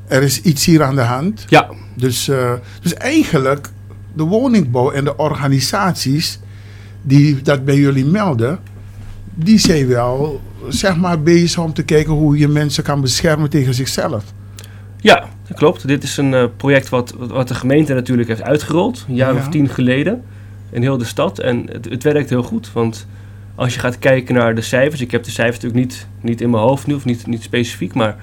[0.08, 1.46] er is iets hier aan de hand.
[1.48, 1.70] Ja.
[1.96, 3.70] Dus, uh, dus eigenlijk
[4.14, 6.40] de woningbouw en de organisaties
[7.02, 8.60] die dat bij jullie melden,
[9.34, 13.74] die zijn wel zeg maar bezig om te kijken hoe je mensen kan beschermen tegen
[13.74, 14.24] zichzelf.
[14.98, 15.88] Ja, dat klopt.
[15.88, 19.40] Dit is een uh, project wat, wat de gemeente natuurlijk heeft uitgerold, een jaar ja.
[19.40, 20.24] of tien geleden,
[20.70, 21.40] in heel de stad.
[21.40, 23.08] En het, het, werkt heel goed, want
[23.56, 26.50] als je gaat kijken naar de cijfers, ik heb de cijfers natuurlijk niet, niet in
[26.50, 28.16] mijn hoofd nu, of niet, niet specifiek, maar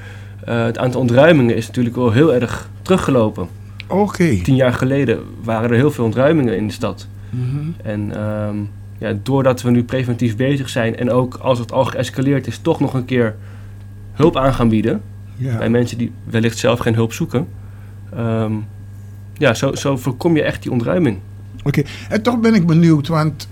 [0.44, 3.48] het aantal ontruimingen is natuurlijk wel heel erg teruggelopen.
[3.88, 4.02] Oké.
[4.02, 4.40] Okay.
[4.42, 7.07] Tien jaar geleden waren er heel veel ontruimingen in de stad.
[7.30, 7.74] Mm -hmm.
[7.83, 12.46] En um, ja, doordat we nu preventief bezig zijn en ook als het al geëscaleerd
[12.46, 13.35] is, toch nog een keer
[14.12, 15.02] hulp aan gaan bieden
[15.37, 15.59] ja.
[15.59, 17.46] bij mensen die wellicht zelf geen hulp zoeken.
[18.18, 18.66] Um,
[19.37, 21.18] ja, zo, zo voorkom je echt die ontruiming.
[21.59, 21.92] Oké, okay.
[22.09, 23.48] en toch ben ik benieuwd, want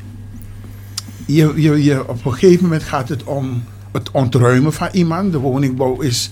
[1.27, 5.33] je, je, je, op een gegeven moment gaat het om het ontruimen van iemand.
[5.33, 6.31] De woningbouw is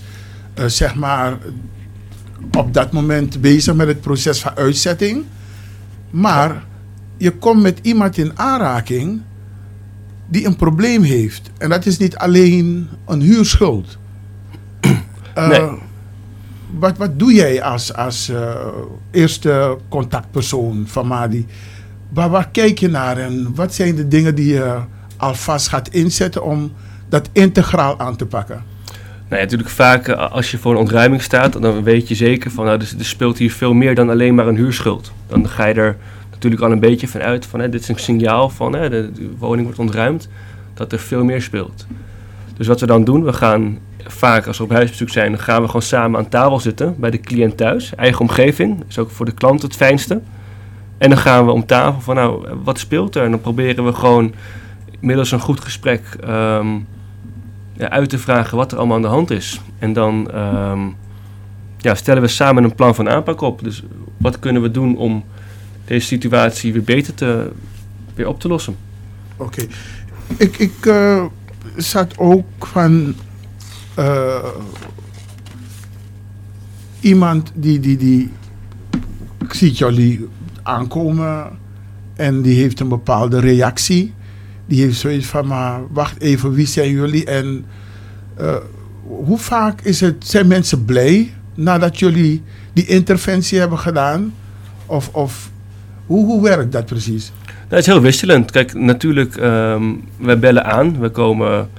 [0.55, 1.37] uh, zeg maar
[2.57, 5.25] op dat moment bezig met het proces van uitzetting.
[6.09, 6.63] Maar
[7.17, 9.21] je komt met iemand in aanraking
[10.27, 11.49] die een probleem heeft.
[11.57, 13.97] En dat is niet alleen een huurschuld.
[15.37, 15.69] Uh, nee.
[16.79, 18.55] wat, wat doe jij als, als uh,
[19.11, 21.47] eerste contactpersoon van Madi?
[22.09, 24.79] Waar, waar kijk je naar en wat zijn de dingen die je
[25.17, 26.71] alvast gaat inzetten om
[27.09, 28.63] dat integraal aan te pakken?
[29.31, 32.65] Nou ja, natuurlijk vaak als je voor een ontruiming staat, dan weet je zeker van
[32.65, 35.11] nou, er, er speelt hier veel meer dan alleen maar een huurschuld.
[35.27, 35.97] Dan ga je er
[36.31, 39.11] natuurlijk al een beetje van uit van hè, dit is een signaal van hè, de,
[39.37, 40.29] woning wordt ontruimd,
[40.73, 41.85] dat er veel meer speelt.
[42.57, 45.65] Dus wat we dan doen, we gaan vaak als we op huisbezoek zijn, gaan we
[45.65, 47.95] gewoon samen aan tafel zitten bij de cliënt thuis.
[47.95, 50.21] Eigen omgeving, is ook voor de klant het fijnste.
[50.97, 53.23] En dan gaan we om tafel van, nou, wat speelt er?
[53.23, 54.33] En dan proberen we gewoon
[54.99, 56.65] middels een goed gesprek ja,
[57.89, 59.61] uit te vragen wat er allemaal aan de hand is.
[59.79, 60.95] En dan um,
[61.77, 63.63] ja, stellen we samen een plan van aanpak op.
[63.63, 63.83] Dus
[64.17, 65.23] wat kunnen we doen om
[65.85, 67.51] deze situatie weer beter te,
[68.13, 68.75] weer op te lossen?
[69.37, 69.65] Oké.
[70.37, 70.93] Ik, ik
[71.75, 73.15] zat ook van
[73.99, 74.45] uh,
[76.99, 78.31] iemand die, die, die
[79.49, 80.27] ziet jullie
[80.63, 81.59] aankomen
[82.15, 84.13] en die heeft een bepaalde reactie.
[84.71, 87.25] Die heeft zoiets van, maar wacht even, wie zijn jullie?
[87.25, 87.65] En
[88.41, 88.55] uh,
[89.03, 94.33] hoe vaak is het, zijn mensen blij nadat jullie die interventie hebben gedaan?
[94.85, 95.49] Of, of
[96.05, 97.31] hoe, hoe werkt dat precies?
[97.67, 98.51] Dat is heel wisselend.
[98.51, 100.99] Kijk, natuurlijk, um, wij bellen aan.
[100.99, 101.69] We komen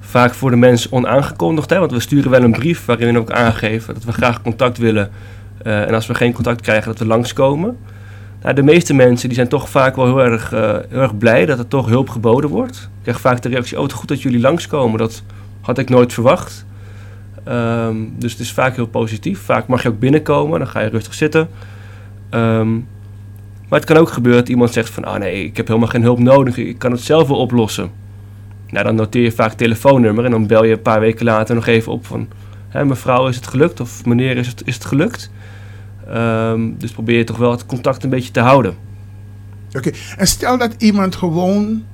[0.00, 1.70] vaak voor de mensen onaangekondigd.
[1.70, 1.78] Hè?
[1.78, 5.10] Want we sturen wel een brief waarin we ook aangeven dat we graag contact willen.
[5.66, 7.76] Uh, en als we geen contact krijgen, dat we langskomen.
[8.46, 10.50] Nou, de meeste mensen die zijn toch vaak wel heel erg,
[10.88, 12.76] heel erg blij dat er toch hulp geboden wordt.
[12.76, 14.98] Ik krijg vaak de reactie, oh het goed dat jullie langskomen.
[14.98, 15.22] Dat
[15.60, 16.66] had ik nooit verwacht.
[17.48, 19.40] Um, dus het is vaak heel positief.
[19.40, 21.48] Vaak mag je ook binnenkomen, dan ga je rustig zitten.
[22.30, 22.86] Um,
[23.68, 26.02] maar het kan ook gebeuren dat iemand zegt van, ah nee, ik heb helemaal geen
[26.02, 26.56] hulp nodig.
[26.56, 27.90] Ik kan het zelf wel oplossen.
[28.68, 31.66] Nou, dan noteer je vaak telefoonnummer en dan bel je een paar weken later nog
[31.66, 32.28] even op van...
[32.84, 33.80] Mevrouw, is het gelukt?
[33.80, 35.30] Of meneer, is het, is het gelukt?
[36.14, 38.74] Um, dus probeer je toch wel het contact een beetje te houden.
[39.68, 39.94] Oké, okay.
[40.16, 41.84] en stel dat iemand gewoon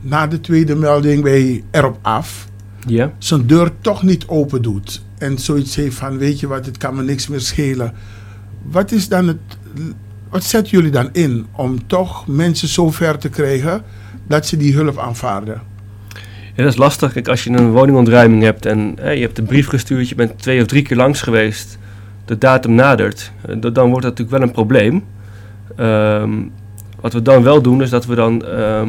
[0.00, 2.48] na de tweede melding bij erop af...
[2.86, 3.12] Ja.
[3.18, 5.02] zijn deur toch niet open doet.
[5.18, 7.92] En zoiets heeft van, weet je wat, het kan me niks meer schelen.
[8.62, 9.38] Wat is dan het...
[10.28, 13.82] Wat zetten jullie dan in om toch mensen zover te krijgen
[14.26, 15.60] dat ze die hulp aanvaarden?
[16.54, 17.12] Ja, dat is lastig.
[17.12, 20.38] Kijk, als je een woningontruiming hebt en hè, je hebt een brief gestuurd, je bent
[20.38, 21.78] twee of drie keer langs geweest,
[22.24, 25.04] de datum nadert, eh, dan wordt dat natuurlijk wel een probleem.
[25.76, 26.30] Ehm,
[27.00, 28.88] wat we dan wel doen, is dat we dan ehm,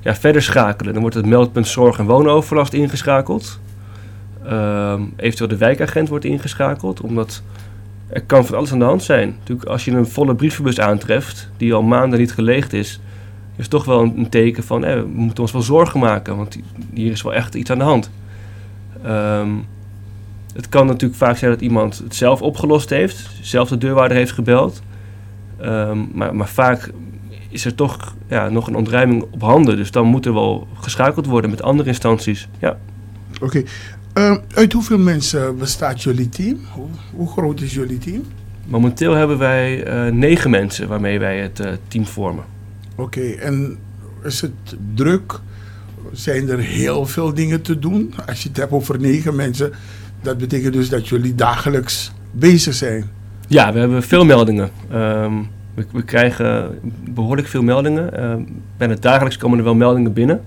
[0.00, 0.92] ja, verder schakelen.
[0.92, 3.60] Dan wordt het meldpunt zorg en woonoverlast ingeschakeld.
[4.44, 7.42] Ehm, eventueel de wijkagent wordt ingeschakeld, omdat
[8.08, 9.36] er kan van alles aan de hand zijn.
[9.38, 13.00] Natuurlijk, als je een volle brievenbus aantreft, die al maanden niet geleegd is,
[13.56, 16.58] is toch wel een, teken van, we moeten ons wel zorgen maken, want
[16.92, 18.10] hier is wel echt iets aan de hand.
[19.02, 19.48] Ehm,
[20.58, 24.32] het kan natuurlijk vaak zijn dat iemand het zelf opgelost heeft, zelf de deurwaarder heeft
[24.32, 24.82] gebeld.
[25.60, 26.90] Ehm, maar, maar vaak
[27.48, 29.76] is er toch ja, nog een ontruiming op handen.
[29.76, 32.48] Dus dan moet er wel geschakeld worden met andere instanties.
[32.58, 32.78] Ja.
[33.40, 33.62] Oké.
[34.12, 36.58] Ehm, uit hoeveel mensen bestaat jullie team?
[36.72, 38.24] Hoe, hoe groot is jullie team?
[38.66, 42.44] Momenteel hebben wij uh, negen mensen waarmee wij het uh, team vormen.
[42.96, 43.78] Oké, en
[44.22, 45.40] is het druk?
[46.12, 48.14] Zijn er heel veel dingen te doen?
[48.26, 49.72] Als je het hebt over negen mensen,
[50.28, 53.04] dat betekent dus dat jullie dagelijks bezig zijn.
[53.46, 54.70] Ja, we hebben veel meldingen.
[54.92, 56.78] Um, we, we, krijgen
[57.10, 58.24] behoorlijk veel meldingen.
[58.24, 60.40] Um, bijna dagelijks komen er wel meldingen binnen.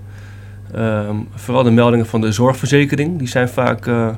[0.76, 4.08] Um, vooral de meldingen van de zorgverzekering, die zijn vaak, uh,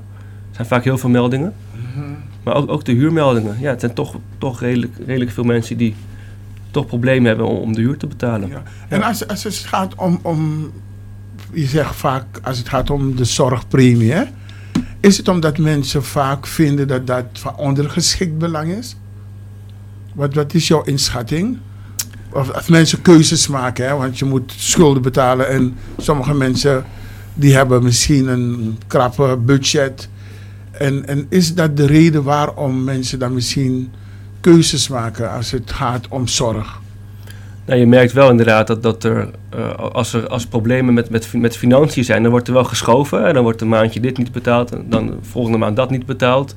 [0.50, 1.52] zijn vaak heel veel meldingen.
[1.74, 2.16] Mm -hmm.
[2.42, 3.56] Maar ook, ook de huurmeldingen.
[3.60, 5.94] Ja, het zijn toch, toch redelijk, redelijk veel mensen die
[6.70, 8.48] toch problemen hebben om, om de huur te betalen.
[8.48, 8.62] Ja.
[8.88, 10.70] En als, als het gaat om, om,
[11.52, 14.24] je zegt vaak, als het gaat om de zorgpremie, hè?
[15.00, 18.96] Is het omdat mensen vaak vinden dat dat van ondergeschikt belang is?
[20.14, 21.58] Wat, wat is jouw inschatting?
[22.32, 23.94] Of, of mensen keuzes maken, hè?
[23.94, 26.84] want je moet schulden betalen en sommige mensen
[27.34, 30.08] die hebben misschien een krappe budget.
[30.70, 33.92] En, en is dat de reden waarom mensen dan misschien
[34.40, 36.82] keuzes maken als het gaat om zorg?
[37.66, 41.32] Nou, je merkt wel inderdaad dat, dat er, uh, als er als problemen met, met,
[41.32, 43.26] met financiën zijn, dan wordt er wel geschoven.
[43.26, 46.54] En dan wordt een maandje dit niet betaald, dan de volgende maand dat niet betaald.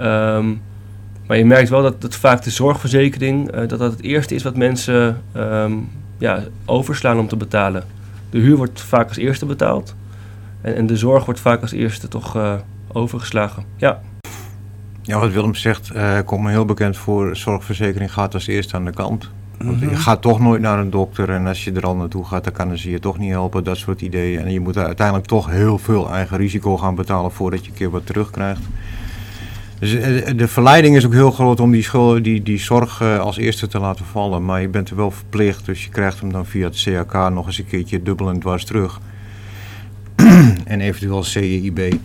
[0.00, 0.62] Um,
[1.26, 4.42] maar je merkt wel dat, dat vaak de zorgverzekering, uh, dat dat het eerste is
[4.42, 7.84] wat mensen um, ja, overslaan om te betalen.
[8.30, 9.94] De huur wordt vaak als eerste betaald.
[10.60, 12.54] En, en de zorg wordt vaak als eerste toch uh,
[12.92, 13.64] overgeslagen.
[13.76, 14.00] Ja.
[15.02, 15.92] Ja, wat Willem zegt,
[16.24, 17.36] komt me heel bekend voor.
[17.36, 19.30] Zorgverzekering gaat als eerste aan de kant.
[19.58, 22.44] Want je gaat toch nooit naar een dokter en als je er al naartoe gaat,
[22.44, 23.64] dan kan ze je toch niet helpen.
[23.64, 24.40] Dat soort ideeën.
[24.40, 27.90] En je moet uiteindelijk toch heel veel eigen risico gaan betalen voordat je een keer
[27.90, 28.62] wat terugkrijgt.
[29.78, 29.90] Dus
[30.36, 33.78] de verleiding is ook heel groot om die, schul, die, die zorg als eerste te
[33.78, 34.44] laten vallen.
[34.44, 37.46] Maar je bent er wel verplicht, dus je krijgt hem dan via het CAK nog
[37.46, 39.00] eens een keertje dubbel en dwars terug.
[40.64, 41.96] en eventueel CEIB.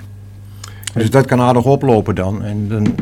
[0.94, 2.44] Dus dat kan aardig oplopen dan.
[2.44, 2.96] En dan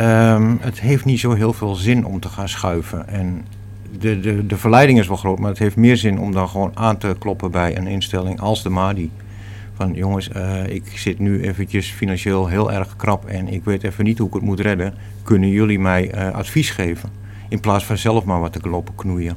[0.00, 3.08] um, het heeft niet zo heel veel zin om te gaan schuiven.
[3.08, 3.44] En
[3.98, 6.70] de, de, de verleiding is wel groot, maar het heeft meer zin om dan gewoon
[6.74, 9.10] aan te kloppen bij een instelling als de MADI.
[9.74, 14.04] Van jongens, uh, ik zit nu eventjes financieel heel erg krap en ik weet even
[14.04, 14.94] niet hoe ik het moet redden.
[15.22, 17.10] Kunnen jullie mij uh, advies geven?
[17.48, 19.36] In plaats van zelf maar wat te lopen knoeien.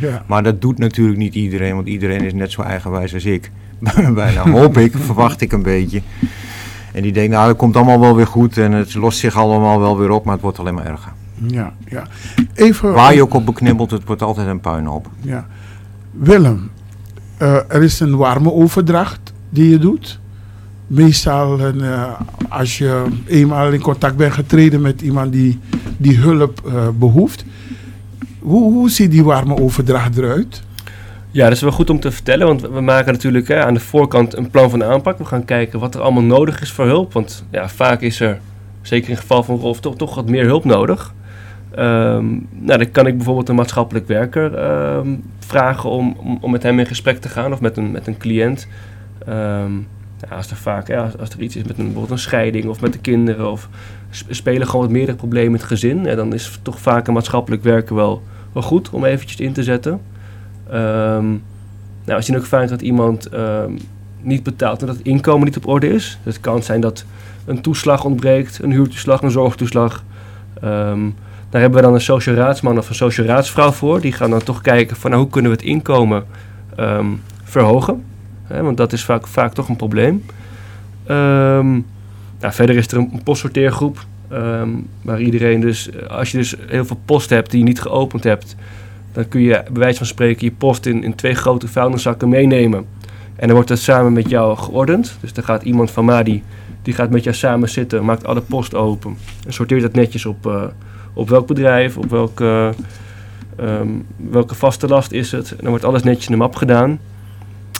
[0.00, 0.24] Ja.
[0.26, 3.50] Maar dat doet natuurlijk niet iedereen, want iedereen is net zo eigenwijs als ik.
[4.14, 6.02] Bijna hoop ik, verwacht ik een beetje.
[6.92, 9.80] En die denkt, nou, het komt allemaal wel weer goed en het lost zich allemaal
[9.80, 11.12] wel weer op, maar het wordt alleen maar erger.
[11.46, 12.06] Ja, ja.
[12.54, 15.10] Even, Waar je ook op beknibbelt, het wordt altijd een puinhoop.
[15.20, 15.46] Ja.
[16.10, 16.70] Willem,
[17.42, 20.18] uh, er is een warme overdracht die je doet.
[20.86, 25.58] Meestal uh, als je eenmaal in contact bent getreden met iemand die,
[25.96, 27.44] die hulp uh, behoeft.
[28.38, 30.64] Hoe, hoe ziet die warme overdracht eruit?
[31.30, 33.80] Ja, dat is wel goed om te vertellen, want we maken natuurlijk hè, aan de
[33.80, 35.18] voorkant een plan van aanpak.
[35.18, 38.40] We gaan kijken wat er allemaal nodig is voor hulp, want ja, vaak is er,
[38.82, 41.14] zeker in het geval van Rolf, toch, toch wat meer hulp nodig.
[41.78, 46.78] Um, nou, dan kan ik bijvoorbeeld een maatschappelijk werker um, vragen om, om, met hem
[46.78, 48.68] in gesprek te gaan of met een, met een cliënt.
[49.26, 52.80] Ja, als er vaak ja, als, er iets is met een, bijvoorbeeld een scheiding of
[52.80, 53.68] met de kinderen of
[54.10, 57.94] spelen gewoon wat meerdere problemen in het gezin, dan is toch vaak een maatschappelijk werker
[57.94, 60.00] wel, wel goed om eventjes in te zetten.
[62.04, 63.28] Nou, we zien ook vaak dat iemand
[64.20, 66.18] niet betaalt en dat het inkomen niet op orde is.
[66.24, 67.04] Dus het kan zijn dat
[67.44, 70.04] een toeslag ontbreekt, een huurtoeslag, een zorgtoeslag.
[71.50, 74.00] Daar hebben we dan een social raadsman of een social raadsvrouw voor.
[74.00, 76.24] Die gaan dan toch kijken van nou, hoe kunnen we het inkomen
[77.44, 78.04] verhogen.
[78.44, 80.24] Hè, want dat is vaak, vaak toch een probleem.
[81.06, 81.82] nou,
[82.40, 84.04] verder is er een, postsorteergroep.
[85.02, 88.56] waar iedereen dus, als je dus heel veel post hebt die je niet geopend hebt
[89.16, 92.86] dan kun je bij wijze van spreken je post in, in twee grote vuilniszakken meenemen.
[93.36, 95.16] En dan wordt het samen met jou geordend.
[95.20, 96.42] Dus dan gaat iemand van Madi,
[96.82, 99.16] die gaat met jou samen zitten, maakt alle post open.
[99.46, 100.62] En sorteert dat netjes op, uh,
[101.16, 102.72] op welk bedrijf, op welke,
[103.60, 105.54] um, welke vaste last is het.
[105.60, 106.98] Dan wordt alles netjes in de map gedaan.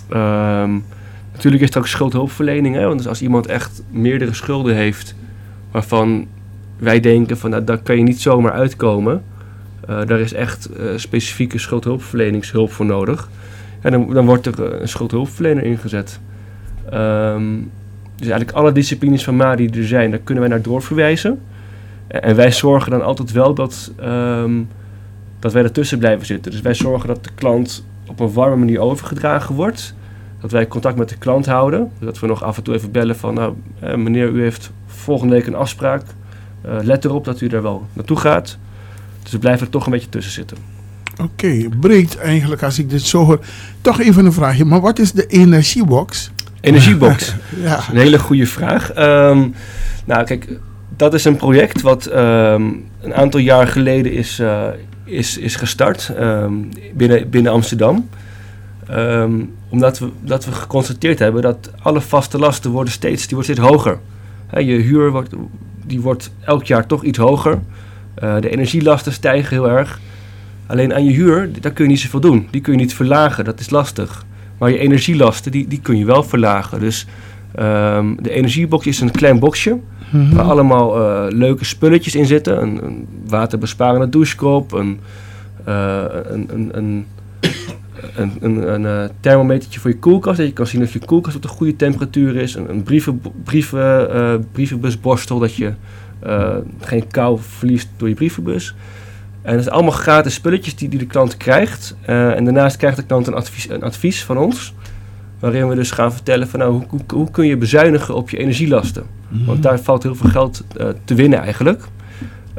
[0.09, 0.71] Ehm,
[1.33, 2.75] natuurlijk is er ook schuldhulpverlening.
[2.75, 2.87] Hè?
[2.87, 5.15] Want dus als iemand echt meerdere schulden heeft
[5.71, 6.27] waarvan
[6.79, 9.23] wij denken van nou, daar kan je niet zomaar uitkomen.
[9.91, 13.31] Uh, daar is echt uh, specifieke schuldhulpverleningshulp voor nodig.
[13.81, 16.21] En dan, dan wordt er een schuldhulpverlener ingezet.
[16.93, 17.71] Um,
[18.17, 21.41] dus eigenlijk alle disciplines van MADI die er zijn, daar kunnen wij naar doorverwijzen.
[22.07, 24.69] En wij zorgen dan altijd wel dat, um,
[25.39, 26.51] dat wij ertussen blijven zitten.
[26.51, 29.95] Dus wij zorgen dat de klant op een warme manier overgedragen wordt.
[30.41, 31.91] Dat wij contact met de klant houden.
[31.99, 35.35] Dat we nog af en toe even bellen van, nou eh, meneer, u heeft volgende
[35.35, 36.03] week een afspraak.
[36.67, 38.59] Uh, let erop dat u er wel naartoe gaat.
[39.23, 40.57] Dus we blijven er toch een beetje tussen zitten.
[41.13, 43.41] Oké, okay, breed eigenlijk als ik dit zo hoor.
[43.81, 46.31] Toch even een vraagje, maar wat is de energiebox?
[46.61, 47.35] Energiebox?
[47.63, 47.81] ja.
[47.91, 48.97] Een hele goede vraag.
[48.99, 49.55] Um,
[50.05, 50.59] nou kijk,
[50.89, 54.63] dat is een project wat um, een aantal jaar geleden is, uh,
[55.05, 58.09] is, is gestart um, binnen, binnen Amsterdam.
[59.69, 63.69] omdat we, dat we geconstateerd hebben dat alle vaste lasten worden steeds, die wordt steeds
[63.69, 63.99] hoger.
[64.51, 65.35] Je huur wordt,
[65.85, 67.59] die wordt elk jaar toch iets hoger.
[68.23, 70.01] Uh, de energielasten stijgen heel erg.
[70.67, 72.49] Alleen aan je huur, daar kun je niet zoveel doen.
[72.51, 74.25] Die kun je niet verlagen, dat is lastig.
[74.59, 76.81] Maar je energielasten, die, die kun je wel verlagen.
[76.81, 77.07] Dus
[78.19, 79.79] de energiebox is een klein boxje.
[80.19, 80.37] -hmm.
[80.37, 82.63] Waar allemaal uh, leuke spulletjes in zitten.
[82.63, 84.73] Een, een waterbesparende douchekop.
[84.73, 85.01] Een,
[85.69, 87.07] uh, een, een, een,
[88.17, 90.37] een, een, een uh, thermometertje voor je koelkast.
[90.37, 92.55] Dat je kan zien of je koelkast op de goede temperatuur is.
[92.55, 95.39] Een, brieven, brieven, brievenbusborstel.
[95.39, 95.73] Dat je
[96.81, 98.75] geen kou verliest door je brievenbus.
[99.43, 101.97] En dat zijn allemaal gratis spulletjes die, die de klant krijgt.
[102.05, 104.75] En daarnaast krijgt de klant een advies, een advies van ons.
[105.39, 108.37] Waarin we dus gaan vertellen van nou, hoe, hoe, hoe kun je bezuinigen op je
[108.37, 109.05] energielasten.
[109.29, 109.45] Mm.
[109.47, 111.83] Want daar valt heel veel geld uh, te winnen eigenlijk.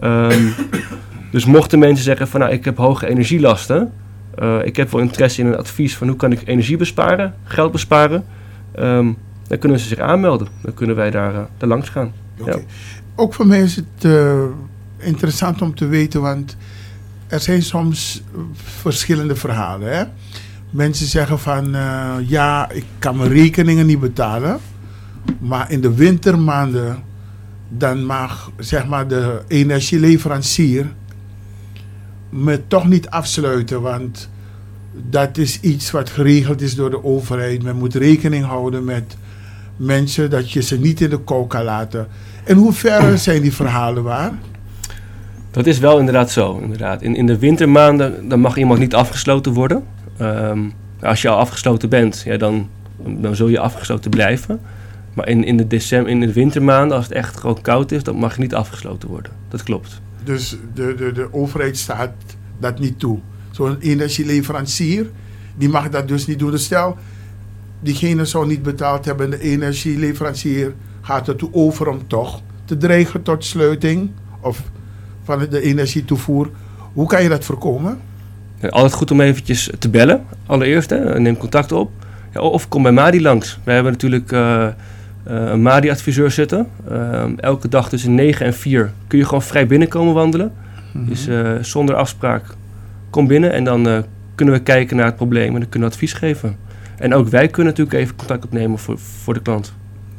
[0.04, 0.54] Um,
[1.32, 3.92] dus mochten mensen zeggen van nou, ik heb hoge energielasten.
[4.40, 7.72] Uh, ik heb wel interesse in een advies van hoe kan ik energie besparen, geld
[7.72, 8.26] besparen.
[8.80, 10.48] Um, dan kunnen ze zich aanmelden.
[10.62, 12.12] Dan kunnen wij daar, daar langs gaan.
[12.40, 12.58] Okay.
[12.58, 12.62] Ja.
[13.16, 14.12] Ook voor mij is het
[14.98, 16.58] interessant om te weten, want
[17.28, 18.24] er zijn soms
[18.56, 19.98] verschillende verhalen.
[19.98, 20.04] Hè?
[20.70, 24.60] Mensen zeggen van uh, ja, ik kan mijn rekeningen niet betalen.
[25.40, 27.04] Maar in de wintermaanden
[27.70, 30.86] dan mag zeg maar de energieleverancier
[32.30, 33.82] me toch niet afsluiten.
[33.82, 34.30] Want
[35.10, 37.64] dat is iets wat geregeld is door de overheid.
[37.64, 39.18] Men moet rekening houden met
[39.76, 42.08] mensen dat je ze niet in de kou kan laten.
[42.46, 44.32] In hoeverre zijn die verhalen waar?
[45.52, 46.58] Dat is wel inderdaad zo.
[46.58, 47.02] Inderdaad.
[47.02, 49.84] In, in de wintermaanden dan mag iemand niet afgesloten worden.
[50.22, 54.60] Um, als je al afgesloten bent, ja, dan, dan zul je afgesloten blijven.
[55.18, 58.16] Maar in, in, de december, in de wintermaanden, als het echt gewoon koud is, dan
[58.16, 59.32] mag je niet afgesloten worden.
[59.50, 60.02] Dat klopt.
[60.24, 62.12] Dus de, de, de overheid staat
[62.60, 63.20] dat niet toe.
[63.52, 65.10] Zo'n energieleverancier,
[65.56, 66.52] die mag dat dus niet doen.
[66.52, 66.98] Dus stel,
[67.80, 73.46] diegene zou niet betaald hebben, de energieleverancier gaat ertoe over om toch te dreigen tot
[73.46, 74.10] sluiting.
[74.42, 74.62] Of
[75.24, 76.50] van de energietoevoer.
[76.94, 78.00] Hoe kan je dat voorkomen?
[78.70, 80.90] Altijd goed om eventjes te bellen, allereerst.
[80.90, 81.20] Hè.
[81.20, 81.92] Neem contact op.
[82.34, 83.60] Ja, of kom bij Madi langs.
[83.64, 84.68] We hebben natuurlijk uh,
[85.28, 86.68] een Madi-adviseur zitten.
[86.92, 90.52] Uh, elke dag tussen 9 en 4 kun je gewoon vrij binnenkomen wandelen.
[90.92, 91.10] Mm -hmm.
[91.10, 92.44] Dus uh, zonder afspraak
[93.10, 96.14] kom binnen en dan kunnen we kijken naar het probleem en dan kunnen we advies
[96.14, 96.58] geven.
[96.98, 99.74] En ook wij kunnen natuurlijk even contact opnemen voor, voor de klant.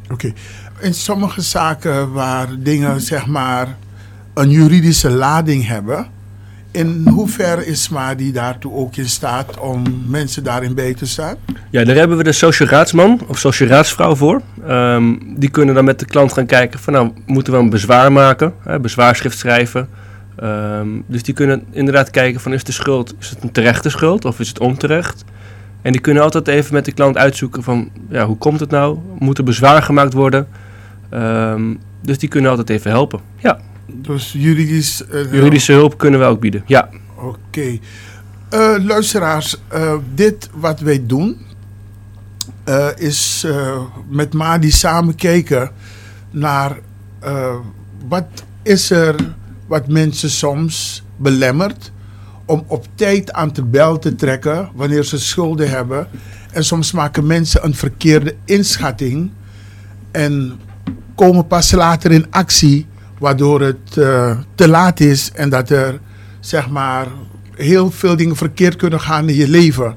[0.04, 0.12] Oké.
[0.12, 0.34] Okay.
[0.80, 3.76] In sommige zaken waar dingen zeg maar
[4.34, 6.06] een juridische lading hebben.
[6.70, 11.36] In hoeverre is MADI daartoe ook in staat om mensen daarin bij te staan?
[11.70, 14.42] Ja, daar hebben we de social raadsman of social raadsvrouw voor.
[14.68, 18.12] Um, die kunnen dan met de klant gaan kijken van nou, moeten we een bezwaar
[18.12, 19.88] maken, hè, bezwaarschrift schrijven.
[20.42, 24.24] Um, dus die kunnen inderdaad kijken van is de schuld, is het een terechte schuld
[24.24, 25.24] of is het onterecht?
[25.82, 28.98] En die kunnen altijd even met de klant uitzoeken van ja, hoe komt het nou?
[29.18, 30.48] Moet er bezwaar gemaakt worden?
[31.14, 33.20] Um, dus die kunnen altijd even helpen.
[33.36, 33.58] Ja.
[33.92, 35.02] Dus juridisch...
[35.12, 36.88] Uh, Juridische hulp kunnen we ook bieden, ja.
[37.16, 37.38] Oké.
[37.46, 37.80] Okay.
[38.54, 41.46] Uh, luisteraars, uh, dit wat wij doen...
[42.96, 43.46] is
[44.08, 45.70] met Madi samen kijken
[46.30, 46.78] naar...
[48.08, 48.26] wat
[48.62, 49.14] is er
[49.66, 51.92] wat mensen soms belemmert...
[52.44, 56.08] om op tijd aan de bel te trekken wanneer ze schulden hebben...
[56.52, 59.30] En soms maken mensen een verkeerde inschatting...
[60.10, 60.60] en
[61.14, 62.86] komen pas later in actie
[63.18, 66.00] waardoor het uh, te laat is en dat er
[66.40, 67.06] zeg maar
[67.56, 69.96] heel veel dingen verkeerd kunnen gaan in je leven.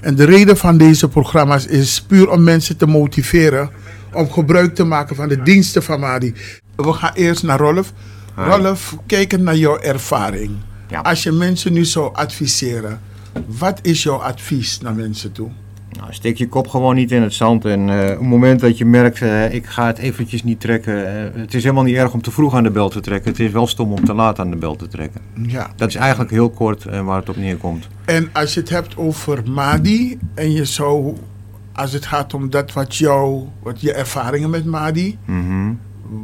[0.00, 3.70] En de reden van deze programma's is puur om mensen te motiveren
[4.12, 6.34] om gebruik te maken van de diensten van Madi.
[6.76, 7.92] We gaan eerst naar Rolf.
[8.34, 10.50] Rolf, kijkend naar jouw ervaring.
[10.88, 11.00] Ja.
[11.00, 13.00] Als je mensen nu zou adviseren,
[13.46, 15.50] wat is jouw advies naar mensen toe?
[15.98, 17.64] Nou, steek je kop gewoon niet in het zand.
[17.64, 21.06] En eh, op het moment dat je merkt, eh, ik ga het eventjes niet trekken.
[21.34, 23.30] eh, het is helemaal niet erg om te vroeg aan de bel te trekken.
[23.30, 25.20] Het is wel stom om te laat aan de bel te trekken.
[25.46, 25.70] Ja.
[25.76, 27.88] Dat is eigenlijk heel kort waar het op neerkomt.
[28.04, 31.16] En als je het hebt over Madi en je zou,
[31.72, 35.72] als het gaat om dat wat jou, wat je ervaringen met Madi, Mhm.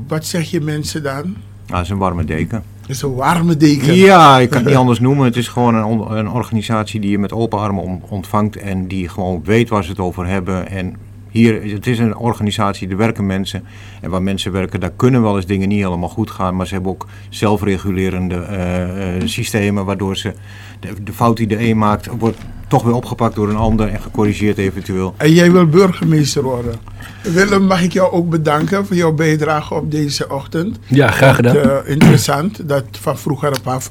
[0.07, 1.23] wat zeg je mensen dan?
[1.23, 1.33] Nou,
[1.67, 2.63] dat is een warme deken.
[2.89, 3.95] Is een warme deken.
[3.95, 5.25] Ja, ik kan het niet anders noemen.
[5.25, 9.09] Het is gewoon een, een organisatie die je met open armen on- ontvangt en die
[9.09, 10.69] gewoon weet waar ze het over hebben.
[10.69, 10.97] En
[11.31, 13.65] hier, het is een organisatie, er werken mensen.
[14.01, 16.57] En waar mensen werken, daar kunnen wel eens dingen niet helemaal goed gaan.
[16.57, 20.33] Maar ze hebben ook zelfregulerende eh, eh, systemen, waardoor ze
[20.81, 24.01] de, de fout die de een maakt, wordt toch weer opgepakt door een ander en
[24.01, 25.15] gecorrigeerd eventueel.
[25.17, 26.75] En jij wil burgemeester worden.
[27.23, 30.79] Willem, mag ik jou ook bedanken voor jouw bijdrage op deze ochtend.
[30.87, 31.57] Ja, graag gedaan.
[31.57, 33.91] Eh, interessant, dat van vroeger op af.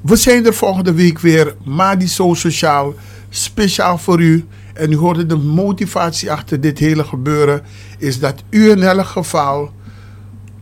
[0.00, 1.54] We zijn er volgende week weer.
[1.64, 2.94] Madi Zo Sociaal,
[3.28, 4.44] speciaal voor u.
[4.76, 7.62] En u hoorde de motivatie achter dit hele gebeuren.
[7.98, 9.70] Is dat u in elk geval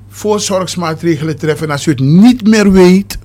[0.08, 1.62] voorzorgsmaatregelen treft.
[1.62, 3.18] En als u het niet meer weet,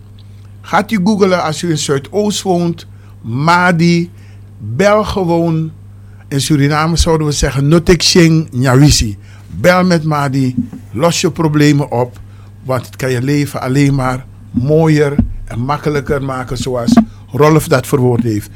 [0.61, 2.87] gaat u googlen als u in Zuidoost woont.
[3.21, 4.11] Madi,
[4.57, 5.71] bel gewoon.
[6.27, 9.17] In Suriname zouden we zeggen Notekshing Nyawisi.
[9.47, 10.55] Bel met Madi,
[10.91, 12.19] los je problemen op.
[12.63, 15.15] Want het kan je leven alleen maar mooier
[15.45, 16.93] en makkelijker maken zoals
[17.31, 18.49] Rolf dat verwoord heeft.